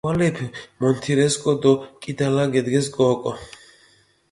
ქუალეფი 0.05 0.45
მონთირესკო 0.83 1.51
დო 1.61 1.73
კიდალა 2.01 2.43
გედგესკო 2.53 3.01
ოკო. 3.13 3.31